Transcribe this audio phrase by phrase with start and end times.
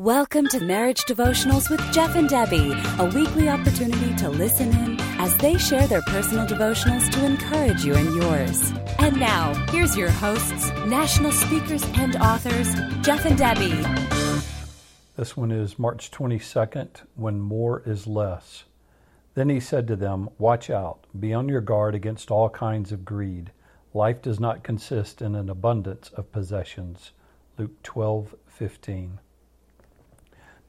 [0.00, 5.36] Welcome to Marriage Devotionals with Jeff and Debbie, a weekly opportunity to listen in as
[5.36, 8.72] they share their personal devotionals to encourage you and yours.
[8.98, 13.76] And now, here's your hosts, national speakers and authors, Jeff and Debbie.
[15.16, 18.64] This one is March 22nd, When More is Less.
[19.34, 23.04] Then he said to them, Watch out, be on your guard against all kinds of
[23.04, 23.52] greed.
[23.92, 27.10] Life does not consist in an abundance of possessions.
[27.58, 29.18] Luke 12, 15.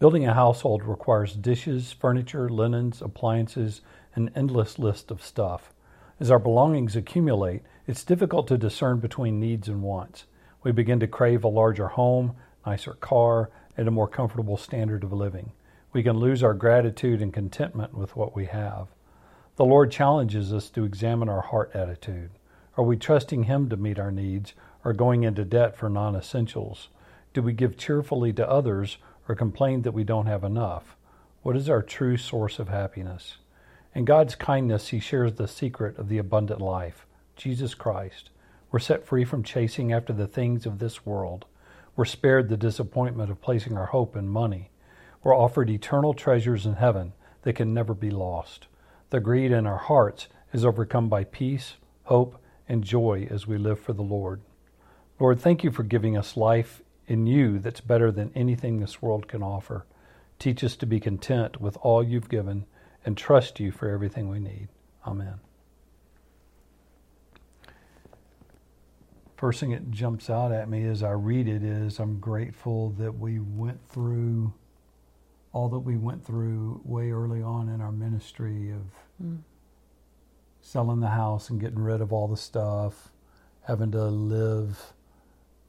[0.00, 3.82] Building a household requires dishes, furniture, linens, appliances,
[4.14, 5.74] an endless list of stuff.
[6.18, 10.24] As our belongings accumulate, it's difficult to discern between needs and wants.
[10.62, 12.34] We begin to crave a larger home,
[12.64, 15.52] nicer car, and a more comfortable standard of living.
[15.92, 18.88] We can lose our gratitude and contentment with what we have.
[19.56, 22.30] The Lord challenges us to examine our heart attitude.
[22.78, 26.88] Are we trusting Him to meet our needs or going into debt for non essentials?
[27.34, 28.96] Do we give cheerfully to others
[29.30, 30.96] or complain that we don't have enough?
[31.42, 33.36] What is our true source of happiness?
[33.94, 38.30] In God's kindness, He shares the secret of the abundant life Jesus Christ.
[38.72, 41.44] We're set free from chasing after the things of this world.
[41.94, 44.70] We're spared the disappointment of placing our hope in money.
[45.22, 48.66] We're offered eternal treasures in heaven that can never be lost.
[49.10, 53.78] The greed in our hearts is overcome by peace, hope, and joy as we live
[53.78, 54.40] for the Lord.
[55.20, 59.26] Lord, thank you for giving us life in you that's better than anything this world
[59.26, 59.84] can offer.
[60.38, 62.66] Teach us to be content with all you've given
[63.04, 64.68] and trust you for everything we need.
[65.04, 65.40] Amen.
[69.36, 73.18] First thing that jumps out at me as I read it is I'm grateful that
[73.18, 74.52] we went through
[75.52, 78.82] all that we went through way early on in our ministry of
[79.20, 79.38] mm.
[80.60, 83.08] selling the house and getting rid of all the stuff,
[83.62, 84.92] having to live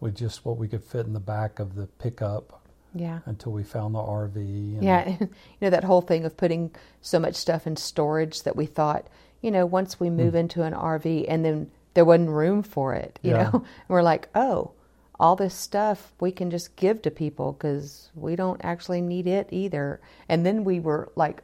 [0.00, 2.60] with just what we could fit in the back of the pickup.
[2.94, 3.20] Yeah.
[3.26, 4.82] Until we found the RV.
[4.82, 5.16] yeah.
[5.20, 5.28] you
[5.60, 9.08] know, that whole thing of putting so much stuff in storage that we thought,
[9.42, 10.38] you know, once we move mm.
[10.38, 13.44] into an RV and then there wasn't room for it, you yeah.
[13.44, 14.72] know, and we're like, oh,
[15.18, 19.48] all this stuff we can just give to people because we don't actually need it
[19.50, 20.00] either.
[20.28, 21.42] And then we were like,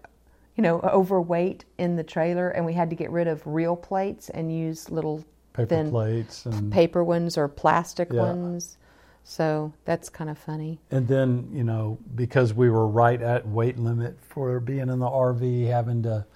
[0.56, 4.28] you know, overweight in the trailer and we had to get rid of real plates
[4.28, 5.24] and use little
[5.68, 8.20] paper plates and paper ones or plastic yeah.
[8.20, 8.76] ones.
[9.24, 10.80] So that's kind of funny.
[10.90, 15.06] And then, you know, because we were right at weight limit for being in the
[15.06, 16.26] RV, having to,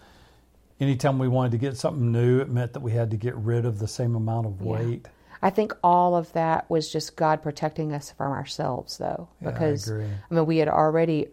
[0.78, 3.64] anytime we wanted to get something new, it meant that we had to get rid
[3.64, 5.00] of the same amount of weight.
[5.04, 5.10] Yeah.
[5.42, 9.96] I think all of that was just God protecting us from ourselves, though, because yeah,
[9.96, 11.28] I, I mean, we had already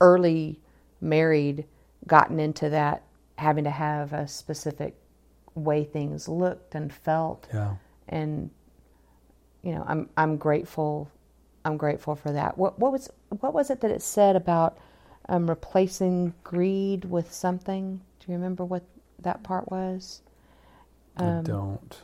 [0.00, 0.60] early
[1.00, 1.64] married
[2.06, 3.02] gotten into that
[3.38, 4.96] having to have a specific
[5.56, 7.48] way things looked and felt.
[7.52, 7.76] Yeah.
[8.08, 8.50] And
[9.62, 11.10] you know, I'm I'm grateful.
[11.64, 12.56] I'm grateful for that.
[12.56, 14.78] What what was what was it that it said about
[15.28, 18.00] um, replacing greed with something?
[18.20, 18.84] Do you remember what
[19.20, 20.22] that part was?
[21.16, 22.02] Um, I don't.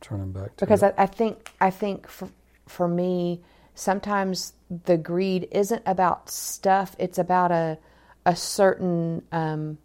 [0.00, 2.28] Turning back to because I, I think I think for
[2.68, 3.40] for me
[3.74, 4.52] sometimes
[4.84, 6.94] the greed isn't about stuff.
[6.98, 7.78] It's about a
[8.24, 9.78] a certain um,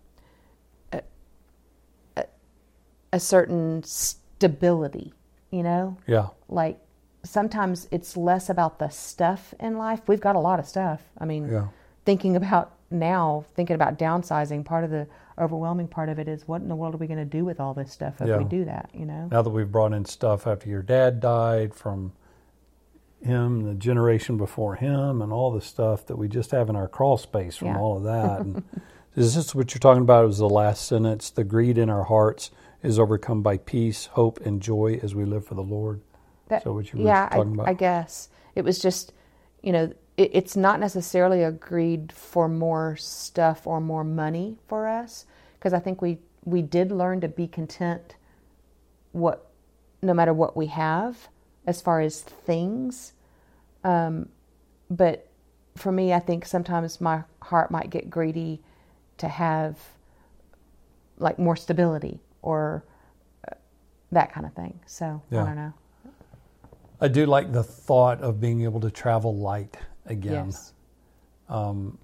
[3.14, 5.14] a certain stability,
[5.52, 5.96] you know?
[6.08, 6.30] Yeah.
[6.50, 6.80] Like
[7.24, 10.02] sometimes it's less about the stuff in life.
[10.08, 11.02] We've got a lot of stuff.
[11.20, 11.68] I mean, yeah.
[12.06, 15.08] thinking about now, thinking about downsizing, part of the
[15.40, 17.60] overwhelming part of it is what in the world are we going to do with
[17.60, 18.38] all this stuff if yeah.
[18.38, 19.30] we do that, you know?
[19.32, 22.14] Now that we've brought in stuff after your dad died from
[23.22, 26.88] him, the generation before him, and all the stuff that we just have in our
[26.88, 27.78] crawl space from yeah.
[27.78, 28.42] all of that.
[28.42, 28.64] And
[29.16, 30.24] is this what you're talking about?
[30.24, 32.50] It was the last sentence, the greed in our hearts
[32.84, 36.02] is overcome by peace, hope, and joy as we live for the Lord.
[36.50, 37.68] That, so what you were yeah, talking I, about?
[37.70, 39.14] I guess it was just,
[39.62, 44.88] you know, it, it's not necessarily a greed for more stuff or more money for
[44.88, 45.26] us,
[45.58, 48.16] because I think we we did learn to be content,
[49.14, 49.50] what
[50.02, 51.30] no matter what we have,
[51.66, 53.14] as far as things.
[53.86, 54.28] Um,
[54.90, 55.30] but
[55.78, 58.62] for me, I think sometimes my heart might get greedy
[59.18, 59.80] to have
[61.18, 62.84] like more stability or
[63.50, 63.56] uh,
[64.12, 64.80] that kind of thing.
[64.86, 65.42] So yeah.
[65.42, 65.74] I don't know.
[67.02, 69.76] I do like the thought of being able to travel light
[70.06, 70.46] again.
[70.46, 70.74] Yes.
[71.50, 71.98] Um,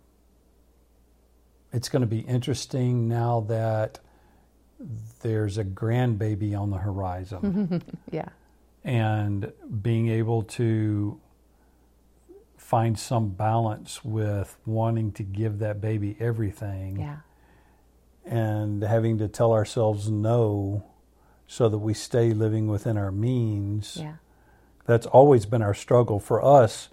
[1.72, 4.00] it's going to be interesting now that
[5.22, 7.84] there's a grandbaby on the horizon.
[8.12, 8.30] yeah.
[8.84, 9.52] And
[9.82, 11.20] being able to
[12.58, 17.00] find some balance with wanting to give that baby everything.
[17.00, 17.18] Yeah
[18.30, 20.86] and having to tell ourselves no
[21.48, 23.98] so that we stay living within our means.
[24.00, 24.14] Yeah.
[24.86, 26.90] That's always been our struggle for us.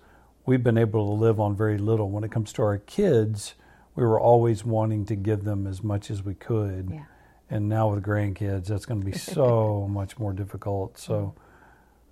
[0.46, 2.08] we've been able to live on very little.
[2.08, 3.54] When it comes to our kids,
[3.94, 6.88] we were always wanting to give them as much as we could.
[6.90, 7.04] Yeah.
[7.50, 10.98] And now with grandkids, that's going to be so much more difficult.
[10.98, 11.34] So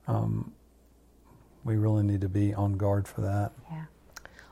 [0.06, 0.52] um,
[1.64, 3.52] we really need to be on guard for that.
[3.70, 3.84] Yeah.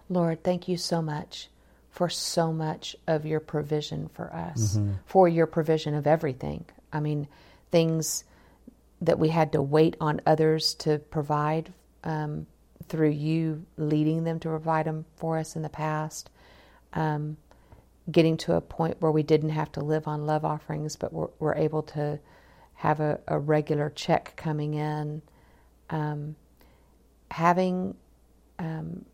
[0.08, 1.48] Lord, thank you so much
[1.92, 4.94] for so much of your provision for us, mm-hmm.
[5.04, 6.64] for your provision of everything.
[6.90, 7.28] I mean,
[7.70, 8.24] things
[9.02, 11.72] that we had to wait on others to provide
[12.02, 12.46] um,
[12.88, 16.30] through you leading them to provide them for us in the past.
[16.94, 17.36] Um,
[18.10, 21.28] getting to a point where we didn't have to live on love offerings, but we're,
[21.38, 22.18] we're able to
[22.74, 25.22] have a, a, regular check coming in.
[25.90, 26.36] Um,
[27.30, 27.94] having
[28.58, 29.04] um,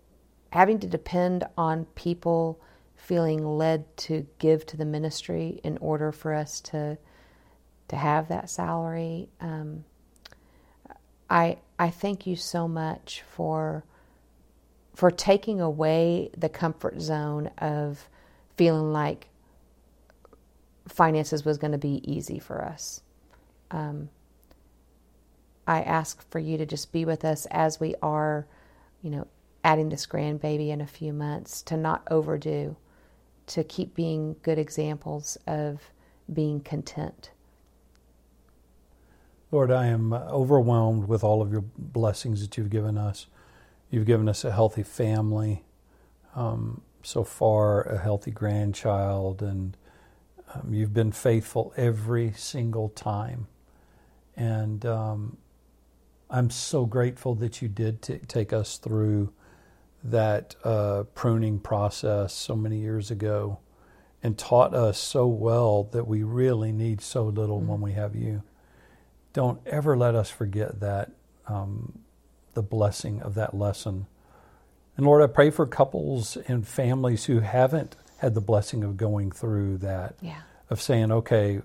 [0.51, 2.61] having to depend on people
[2.99, 6.99] feeling led to give to the ministry in order for us to
[7.89, 9.31] to have that salary.
[9.41, 9.85] Um,
[11.31, 13.85] I I thank you so much for
[14.95, 18.09] for taking away the comfort zone of
[18.57, 19.29] feeling like
[20.89, 23.01] finances was going to be easy for us.
[23.71, 24.11] Um,
[25.67, 28.47] I ask for you to just be with us as we are,
[29.03, 29.29] you know,
[29.63, 32.77] adding this grandbaby in a few months, to not overdo,
[33.49, 35.91] to keep being good examples of
[36.33, 37.31] being content.
[39.51, 43.27] Lord, I am overwhelmed with all of your blessings that you've given us.
[43.91, 45.65] You've given us a healthy family,
[46.35, 49.77] um, so far, a healthy grandchild, and
[50.55, 53.47] um, you've been faithful every single time.
[54.37, 55.39] And um,
[56.29, 59.33] I'm so grateful that you did t- take us through
[60.03, 63.59] that uh, pruning process so many years ago
[64.23, 67.69] and taught us so well that we really need so little mm-hmm.
[67.69, 68.43] when we have you.
[69.33, 71.13] Don't ever let us forget that,
[71.47, 72.01] um,
[72.55, 74.07] the blessing of that lesson.
[74.97, 79.31] And Lord, I pray for couples and families who haven't had the blessing of going
[79.31, 80.41] through that, yeah.
[80.71, 81.61] of saying, okay,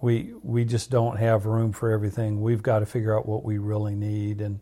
[0.00, 2.40] we we just don't have room for everything.
[2.40, 4.60] We've got to figure out what we really need, and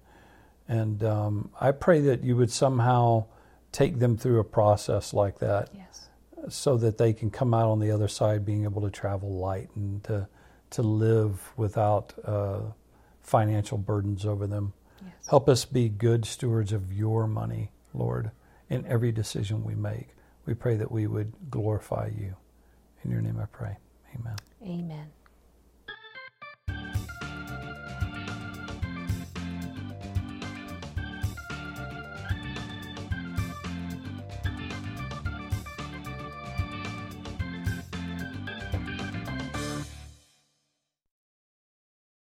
[0.69, 3.25] and um, I pray that you would somehow
[3.73, 6.09] take them through a process like that, yes.
[6.49, 9.71] so that they can come out on the other side being able to travel light
[9.75, 10.29] and to
[10.71, 12.61] to live without uh,
[13.23, 14.75] financial burdens over them.
[15.03, 15.29] Yes.
[15.29, 18.31] Help us be good stewards of your money, Lord,
[18.69, 20.09] in every decision we make.
[20.45, 22.37] We pray that we would glorify you.
[23.05, 23.77] In your name I pray.
[24.15, 24.37] Amen.
[24.63, 25.07] Amen.